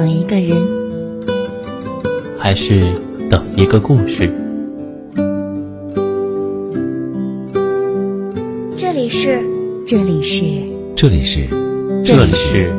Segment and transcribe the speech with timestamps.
[0.00, 0.56] 等一个人，
[2.38, 2.94] 还是
[3.28, 4.32] 等一个故事？
[8.78, 9.44] 这里是，
[9.86, 10.42] 这里是，
[10.96, 11.46] 这里是，
[12.02, 12.72] 这里是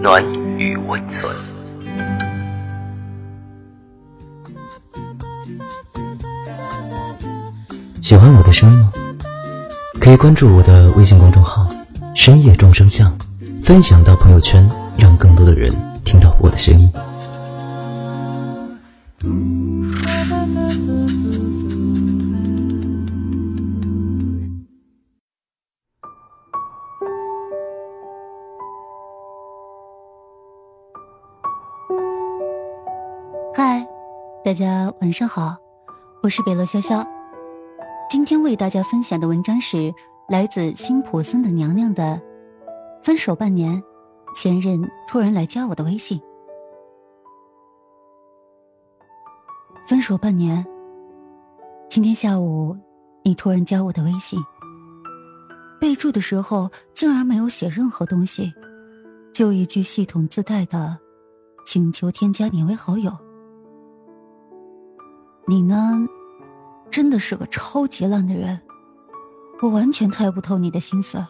[0.00, 0.24] 暖
[0.56, 1.34] 与温存。
[8.00, 8.92] 喜欢我的声音吗？
[9.98, 11.66] 可以关注我的微信公众号
[12.14, 13.12] “深夜众生相”，
[13.64, 15.72] 分享到朋友圈，让更多的人
[16.04, 16.92] 听到我的声音。
[33.54, 33.86] 嗨，
[34.44, 35.56] 大家晚上好，
[36.22, 37.04] 我是北乐潇潇。
[38.08, 39.92] 今天为大家分享的文章是
[40.28, 42.20] 来自辛普森的娘娘的。
[43.02, 43.82] 分手半年，
[44.34, 46.20] 前任突然来加我的微信。
[49.86, 50.64] 分手半年，
[51.88, 52.76] 今天下午
[53.24, 54.38] 你突然加我的微信，
[55.80, 58.52] 备注的时候竟然没有写任何东西，
[59.32, 60.96] 就一句系统自带的
[61.66, 63.12] “请求添加你为好友”。
[65.46, 66.06] 你呢？
[66.88, 68.60] 真的是个超级烂的人，
[69.62, 71.24] 我完全猜不透你的心思。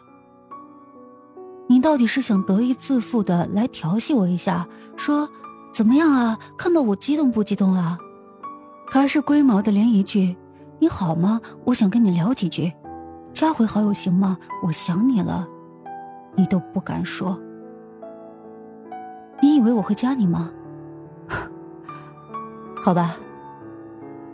[1.67, 4.67] 你到底是想得意自负的来调戏我一下，
[4.97, 5.29] 说
[5.71, 6.37] 怎么样啊？
[6.57, 7.97] 看到我激动不激动啊？
[8.89, 10.35] 还是龟毛的连一句
[10.79, 11.39] “你好吗？
[11.63, 12.73] 我想跟你聊几句，
[13.31, 14.37] 加回好友行吗？
[14.65, 15.47] 我想你了”，
[16.35, 17.39] 你都不敢说？
[19.41, 20.51] 你以为我会加你吗？
[22.83, 23.15] 好吧，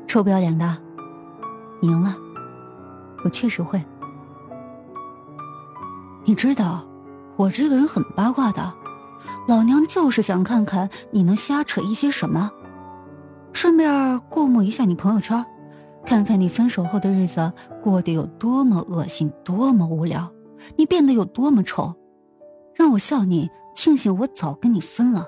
[0.08, 0.78] 臭不要脸的。
[1.82, 2.16] 你赢了，
[3.24, 3.84] 我确实会。
[6.26, 6.86] 你知道，
[7.38, 8.74] 我这个人很八卦的，
[9.48, 12.52] 老娘就是想看看你能瞎扯一些什么，
[13.54, 15.44] 顺便过目一下你朋友圈，
[16.06, 17.52] 看看你分手后的日子
[17.82, 20.32] 过得有多么恶心，多么无聊，
[20.76, 21.96] 你变得有多么丑，
[22.76, 25.26] 让我笑你，庆幸我早跟你分了。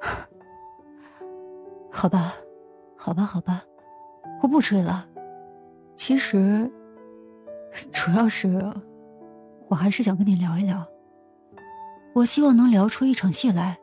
[1.90, 2.34] 好吧，
[2.96, 3.62] 好吧，好吧。
[4.40, 5.07] 我不追了，
[5.98, 6.70] 其实
[7.92, 8.72] 主要是
[9.68, 10.86] 我还是想跟你聊一聊。
[12.14, 13.76] 我希望能聊出一场戏来，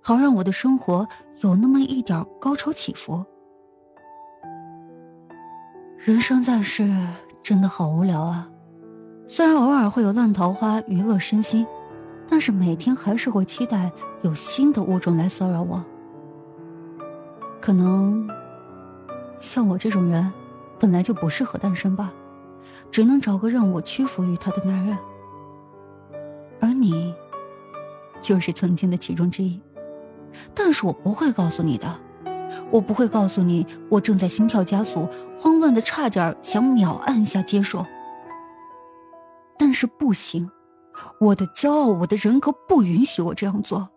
[0.00, 1.06] 好让我的生活
[1.42, 3.22] 有那么一点高潮起伏。
[5.98, 6.88] 人生在世
[7.42, 8.48] 真的好无聊啊！
[9.26, 11.66] 虽然偶尔会有烂桃花娱乐身心，
[12.28, 13.90] 但是每天还是会期待
[14.22, 15.84] 有新的物种来骚扰我。
[17.60, 18.26] 可能。
[19.42, 20.30] 像我这种人，
[20.80, 22.10] 本来就不适合单身吧，
[22.90, 24.98] 只能找个让我屈服于他的男人。
[26.58, 27.14] 而你，
[28.20, 29.60] 就是曾经的其中之一。
[30.54, 32.00] 但是我不会告诉你的，
[32.70, 35.08] 我不会告诉你，我正在心跳加速，
[35.38, 37.84] 慌乱的差点想秒按下接受。
[39.58, 40.50] 但是不行，
[41.20, 43.90] 我的骄傲，我的人格不允许我这样做。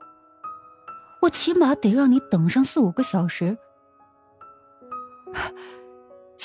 [1.21, 3.57] 我起码得让你等上四五个小时。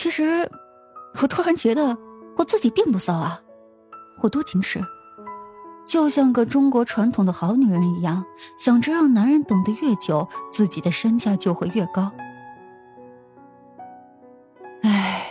[0.00, 0.48] 其实，
[1.20, 1.98] 我突然觉得
[2.36, 3.40] 我自己并不骚啊，
[4.20, 4.80] 我多矜持，
[5.88, 8.24] 就像个中国传统的好女人一样，
[8.56, 12.12] 想着让男人等得越久，自己的身价就会越高。
[14.84, 15.26] 唉，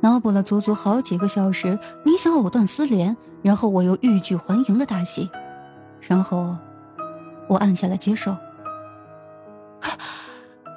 [0.00, 5.28] 脑补了足足好几个小时，你想藕断丝连，然后我又欲拒还迎的大戏，
[6.00, 6.56] 然后
[7.50, 8.34] 我按下了接受。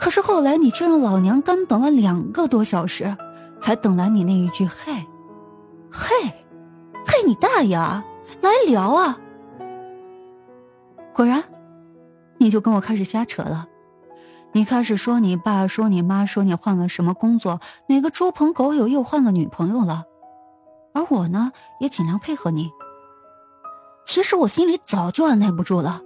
[0.03, 3.15] 可是后来，你却让老娘干等了两个多小时，
[3.61, 4.93] 才等来你那一句“嘿，
[5.89, 6.09] 嘿，
[7.05, 8.03] 嘿，你大爷啊！
[8.41, 9.17] 来聊啊！”
[11.15, 11.41] 果然，
[12.37, 13.69] 你就跟我开始瞎扯了。
[14.51, 20.03] 你开始说你爸，说你妈，说你换了什么工作，哪个猪朋狗友又换了女朋友了。
[20.93, 22.69] 而我呢，也尽量配合你。
[24.05, 26.01] 其实我心里早就按耐不住了。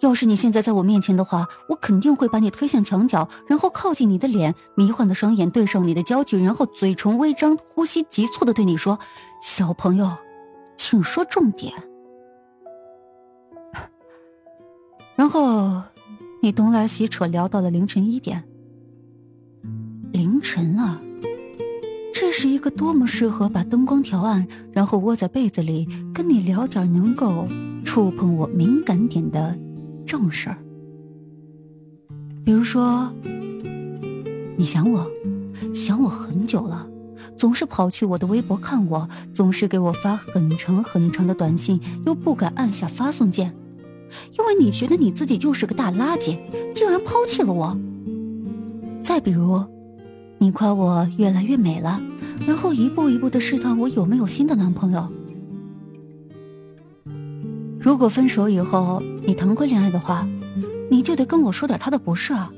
[0.00, 8.98] 要是你现在在我面前的话，我肯定会把你推向墙角，然后靠近你的脸，迷幻的双眼对上你的焦距，然后嘴唇微张，呼吸急促的对你说
[9.42, 10.10] ：“小朋友，
[10.76, 11.72] 请说重点。”
[15.14, 15.82] 然后，
[16.40, 18.42] 你东拉西扯，聊到了凌晨一点。
[20.10, 21.00] 凌晨啊，
[22.12, 27.46] 这是一个多么适合把灯光调暗，然后窝在被子里跟你聊点能够
[27.84, 29.56] 触碰我敏感点的。
[30.12, 30.58] 正事儿，
[32.44, 33.10] 比如说，
[34.58, 35.10] 你想我，
[35.72, 36.86] 想我很久了，
[37.34, 43.54] 总是跑去我的微博看我，总是给我发很长很长的短信，又不敢按下发送键，
[44.38, 46.36] 因为你觉得你自己就是个大垃圾，
[46.74, 47.74] 竟然抛弃了我。
[49.02, 49.64] 再比如，
[50.36, 51.98] 你夸我越来越美了，
[52.46, 55.08] 然后一步一步的试探我有没有新的男朋友。
[57.80, 60.26] 如果分手以后你谈过恋爱的话，
[60.90, 62.50] 你就得跟我说点他的不是啊，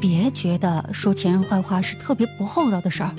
[0.00, 3.14] 别觉得说前任坏话是特别不厚道的事儿。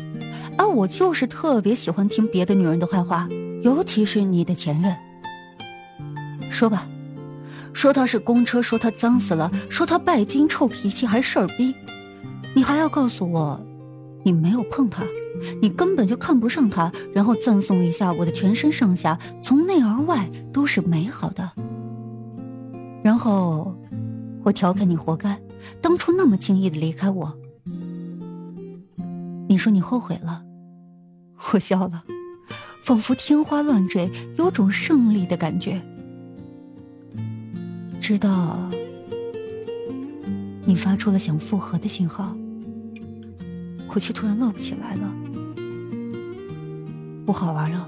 [0.58, 3.28] 而我就是特别喜欢听别的女人的坏话，
[3.62, 4.94] 尤其是你的前任。
[6.52, 6.86] 说吧，
[7.72, 11.74] 说他是公车，说他脏死了，说他拜金、臭脾气还事儿逼，
[12.54, 13.60] 你还要告诉我，
[14.24, 15.04] 你没有碰他。
[15.62, 21.50] 你根本就看不上他，然后赠送一下我的全身上下，从内而外都是美好的。
[23.04, 23.76] 然后，
[24.44, 25.40] 我调侃你活该，
[25.82, 27.34] 当初那么轻易的离开我。
[29.48, 30.44] 你说你后悔了，
[31.54, 32.04] 我笑了，
[32.84, 35.82] 仿佛天花乱坠，有种胜利的感觉。
[38.02, 38.58] 直到
[40.66, 42.36] 你发出了想复合的信号，
[43.94, 45.14] 我却突然乐不起来了。
[47.26, 47.88] 不好玩了，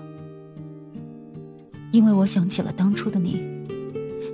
[1.92, 3.42] 因为我想起了当初的你，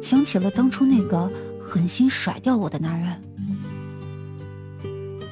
[0.02, 1.30] 想起了当初那个
[1.62, 3.22] 狠心甩掉我的男人。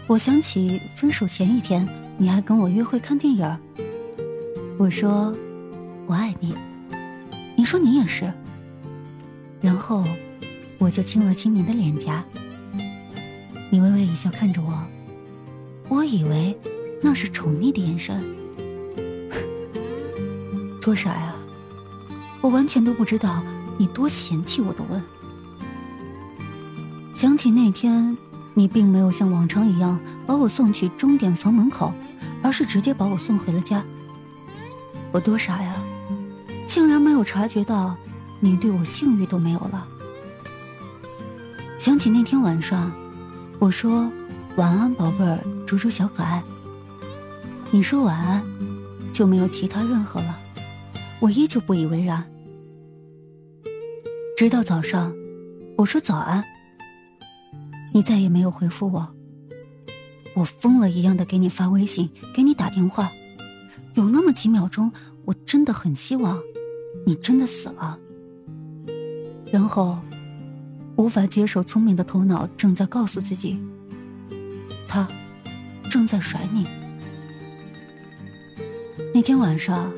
[0.07, 3.57] 我想起分手前一天，你还跟我约会看电影。
[4.77, 5.35] 我说
[6.05, 6.53] 我爱你，
[7.55, 8.31] 你说你也是。
[9.61, 10.03] 然后
[10.77, 12.23] 我就亲了亲你的脸颊，
[13.71, 14.83] 你微微一笑看着我，
[15.89, 16.55] 我以为
[17.01, 18.23] 那是宠溺的眼神。
[20.81, 21.33] 多傻呀！
[22.41, 23.41] 我完全都不知道
[23.77, 25.01] 你多嫌弃我的吻。
[27.13, 28.17] 想起那天，
[28.53, 31.93] 你并没有像往常一样把我送去终点房门口，
[32.41, 33.83] 而是直接把我送回了家。
[35.11, 35.73] 我多傻呀，
[36.67, 37.95] 竟然没有察觉到
[38.39, 39.87] 你对我性欲都没有了。
[41.79, 42.91] 想起那天晚上，
[43.59, 44.11] 我说
[44.57, 46.43] 晚安，宝贝儿，猪猪小可爱。
[47.71, 48.43] 你说晚安，
[49.13, 50.37] 就没有其他任何了。
[51.19, 52.25] 我依旧不以为然，
[54.35, 55.15] 直到早上，
[55.77, 56.43] 我说早安，
[57.93, 59.07] 你再也没有回复我。
[60.33, 63.09] 我疯了一样的给你发微信，给你打电话，
[63.93, 64.91] 有那么几秒钟，
[65.23, 66.37] 我真的很希望
[67.05, 67.97] 你真的死了。
[69.53, 69.97] 然后，
[70.97, 73.57] 无法接受聪明的头脑正在告诉自己，
[74.85, 75.07] 他
[75.89, 76.67] 正在甩你。
[79.13, 79.89] 那天晚上。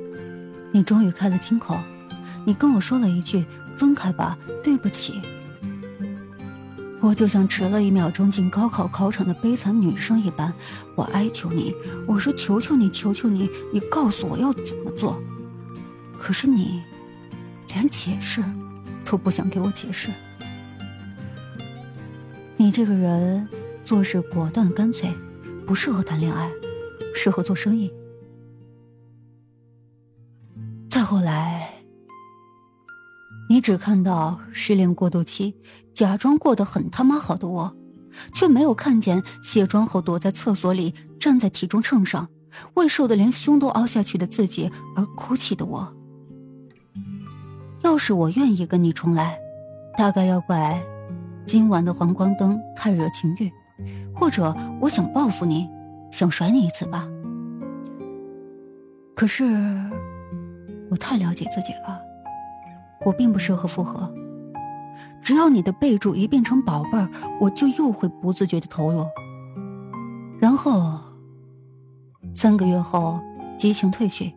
[0.74, 1.76] 你终于开了金口，
[2.46, 3.44] 你跟我说了一句
[3.78, 5.22] “分开吧，对不起”。
[7.00, 10.52] 我就像迟了一秒钟进高考考场的悲惨女生一般，
[10.96, 11.74] 我哀求你，
[12.08, 15.22] 我说求求你，求求你，你告诉我要怎么做。
[16.20, 16.82] 可是你，
[17.68, 18.44] 连解释
[19.06, 20.10] 都不想给我解释。
[22.58, 23.48] 你这个人
[23.86, 25.10] 做事果断干脆，
[25.68, 26.50] 不适合谈恋爱，
[27.14, 27.94] 适合做生意。
[30.90, 31.57] 再后来，
[33.68, 35.54] 只看到失恋过渡期，
[35.94, 37.76] 假装过得很他妈好的我，
[38.34, 42.30] 却没有看见卸妆后躲在厕所里，站在体重秤上，
[42.76, 45.94] 为瘦的连胸都凹下去的自己而哭泣的我。
[47.84, 49.38] 要是我愿意跟你重来，
[49.98, 50.82] 大概要怪
[51.46, 53.52] 今晚的黄光灯太惹情欲，
[54.16, 55.68] 或者我想报复你，
[56.10, 57.06] 想甩你一次吧。
[59.14, 59.44] 可是。
[60.90, 62.00] 我太了解自己了，
[63.08, 64.14] 我并不适合复合。
[65.22, 67.10] 只要你的备注一变成宝贝儿，
[67.40, 69.06] 我就又会不自觉的投入。
[70.42, 71.00] 然后
[72.36, 73.18] 三个月后，
[73.58, 74.36] 激情褪去。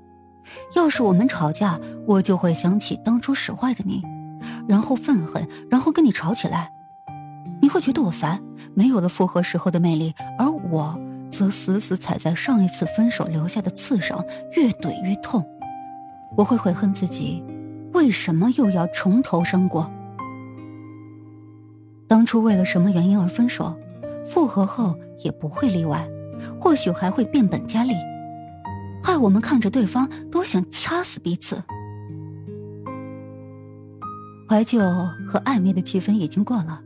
[0.77, 4.03] 要是我们吵架，我就会想起当初使坏的你，
[4.69, 6.71] 然后愤恨，然后跟你吵起来。
[7.61, 8.41] 你会觉得我烦，
[8.75, 10.97] 没有了复合时候的魅力，而我
[11.29, 14.25] 则死死踩在上一次分手留下的刺上，
[14.57, 15.45] 越怼越痛。
[16.37, 17.45] 我会悔恨自己，
[18.01, 19.91] 为什么又要重头生过？
[22.09, 23.79] 当初为了什么原因而分手，
[24.25, 26.09] 复合后也不会例外，
[26.59, 27.93] 或许还会变本加厉，
[29.03, 31.63] 害我们看着对方都想掐死彼此。
[34.49, 34.81] 怀旧
[35.29, 36.81] 和暧昧的气氛已经过了，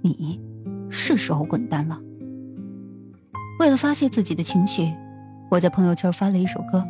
[0.00, 0.40] 你
[0.88, 2.00] 是时候滚蛋了。
[3.58, 4.90] 为了发泄自己的情绪，
[5.50, 6.82] 我在朋友圈发了一首歌。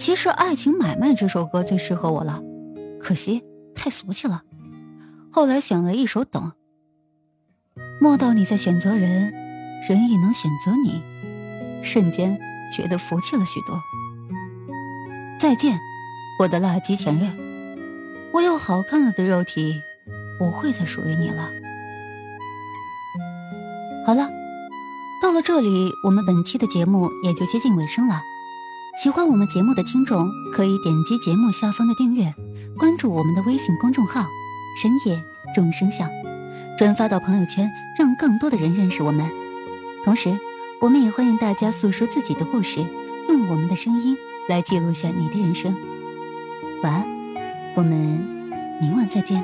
[0.00, 2.42] 其实《爱情买卖》这首歌最适合我了，
[2.98, 4.40] 可惜太俗气了。
[5.30, 6.42] 后来选了一首《等》。
[8.00, 9.30] 莫道你在选择人，
[9.86, 11.02] 人亦能选择你。
[11.82, 12.40] 瞬间
[12.74, 13.78] 觉得服气了许多。
[15.38, 15.78] 再见，
[16.38, 17.36] 我的垃圾前任，
[18.32, 19.82] 我有好看了的肉体，
[20.38, 21.50] 不会再属于你了。
[24.06, 24.30] 好了，
[25.22, 28.22] 到了这里，我们本期的节目也就接近尾声了。
[29.02, 32.34] 喜欢我们节目的听众，可以点击节目下方的订阅，
[32.76, 34.26] 关注我们的微信公众号
[34.76, 36.06] “深夜众生相”，
[36.76, 39.26] 转发到朋友圈，让更多的人认识我们。
[40.04, 40.38] 同时，
[40.82, 42.84] 我们也欢迎大家诉说自己的故事，
[43.30, 44.14] 用我们的声音
[44.50, 45.74] 来记录下你的人生。
[46.82, 47.08] 晚安，
[47.76, 47.96] 我们
[48.82, 49.42] 明晚再见。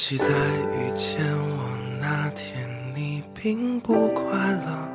[0.00, 4.88] 惜在遇见我那天，你并不快乐。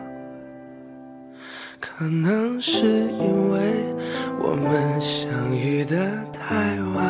[1.78, 3.84] 可能是因为
[4.40, 5.98] 我们相遇的
[6.32, 7.04] 太晚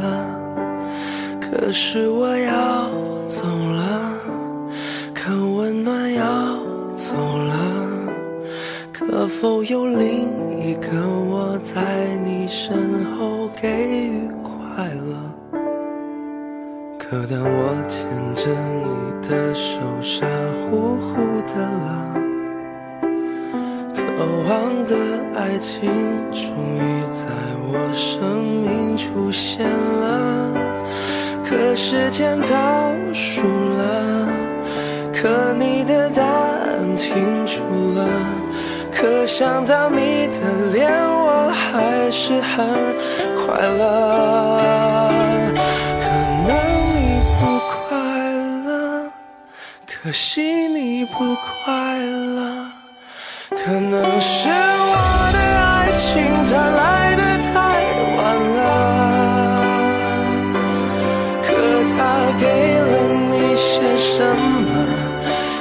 [0.00, 0.36] 了。
[1.40, 2.90] 可是我要
[3.28, 4.18] 走了，
[5.14, 6.24] 可温暖要
[6.96, 7.88] 走了。
[8.92, 13.68] 可否有另一个我在你身后给
[14.08, 14.41] 予？
[17.12, 18.48] 可当我牵着
[18.82, 20.26] 你的手，傻
[20.70, 22.16] 乎乎的了，
[23.94, 24.00] 渴
[24.48, 24.96] 望的
[25.36, 25.90] 爱情
[26.32, 27.26] 终于在
[27.68, 30.54] 我生命出现了。
[31.44, 32.48] 可时间倒
[33.12, 34.26] 数了，
[35.12, 37.14] 可你的答案停
[37.44, 37.60] 住
[37.94, 38.08] 了，
[38.90, 40.40] 可想到你的
[40.72, 42.66] 脸，我还是很
[43.36, 44.81] 快乐。
[50.02, 52.66] 可惜你不快乐，
[53.50, 56.10] 可能是我的爱情
[56.44, 57.52] 它来的太
[58.16, 58.20] 晚
[58.56, 58.60] 了。
[61.40, 61.46] 可
[61.86, 61.94] 他
[62.40, 62.42] 给
[62.80, 62.92] 了
[63.30, 64.68] 你些什么？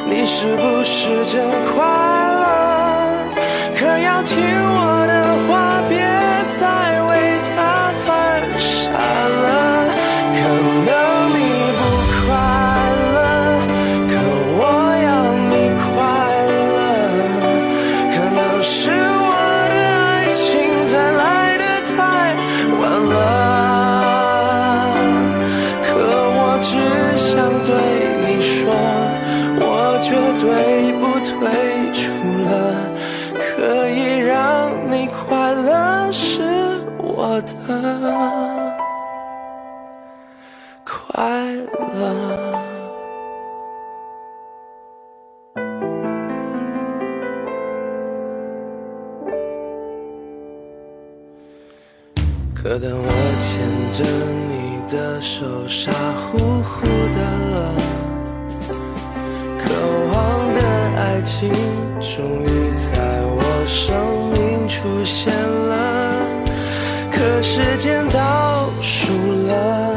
[0.09, 1.45] 你是不是真
[1.75, 2.20] 快乐？
[18.61, 18.90] 可
[52.63, 53.09] 可当我
[53.41, 53.57] 牵
[53.91, 54.05] 着
[54.47, 57.17] 你的手，傻乎乎的
[57.49, 57.73] 了，
[59.57, 59.63] 渴
[60.13, 60.13] 望
[60.53, 60.61] 的
[60.95, 61.49] 爱情
[61.99, 62.45] 终于
[62.77, 63.97] 在我生
[64.29, 66.21] 命出现了。
[67.11, 69.11] 可时间倒数
[69.47, 69.95] 了，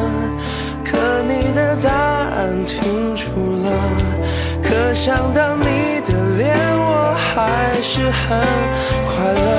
[0.83, 0.97] 可
[1.28, 3.26] 你的答案停住
[3.62, 3.68] 了，
[4.62, 8.40] 可想到你的脸，我还是很
[9.06, 9.54] 快乐。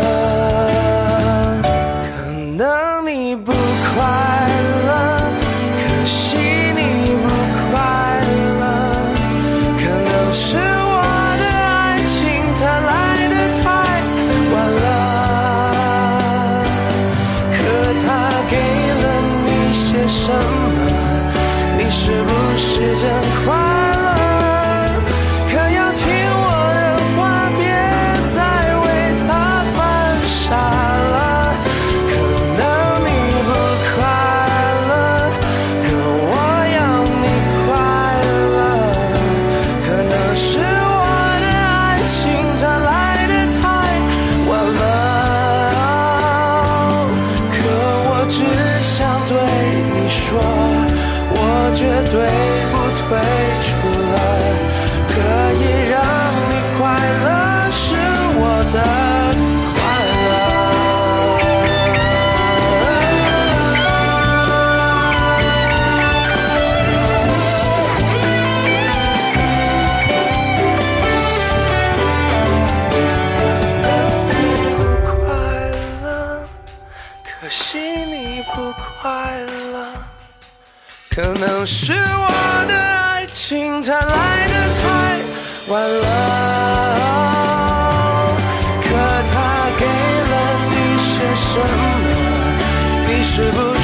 [93.44, 93.75] 么？